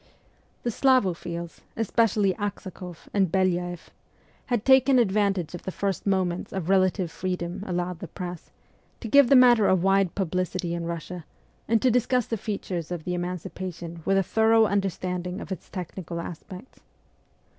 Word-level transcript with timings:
The 0.63 0.71
Slavophiles, 0.71 1.61
especially 1.77 2.33
Aksakoff 2.37 3.07
and 3.13 3.31
Belyaeff, 3.31 3.91
had 4.47 4.65
taken 4.65 4.97
advantage 4.97 5.53
of 5.53 5.61
the 5.61 5.71
first 5.71 6.07
moments 6.07 6.51
of 6.51 6.69
relative 6.69 7.11
freedom 7.11 7.63
allowed 7.67 7.99
the 7.99 8.07
press, 8.07 8.49
to 8.99 9.07
give 9.07 9.29
the 9.29 9.35
matter 9.35 9.67
a 9.67 9.75
wide 9.75 10.15
publicity 10.15 10.73
in 10.73 10.85
Eussia, 10.85 11.25
and 11.67 11.83
to 11.83 11.91
discuss 11.91 12.25
the 12.25 12.35
features 12.35 12.89
of 12.89 13.03
the 13.03 13.13
emancipation 13.13 14.01
with 14.03 14.17
a 14.17 14.23
thorough 14.23 14.65
understanding 14.65 15.39
of 15.39 15.51
its 15.51 15.69
technical 15.69 16.19
aspects. 16.19 16.79